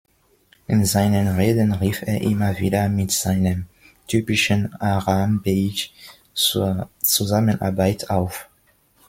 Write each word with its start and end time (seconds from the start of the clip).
In 0.65 0.83
seinen 0.85 1.27
Reden 1.35 1.73
rief 1.73 2.01
er 2.01 2.19
immer 2.21 2.57
wieder 2.57 2.89
mit 2.89 3.11
seinem 3.11 3.67
typischen 4.07 4.73
„Haaa-ramm-beiij“ 4.79 5.91
zur 6.33 6.89
Zusammenarbeit 7.03 8.09
auf. 8.09 8.49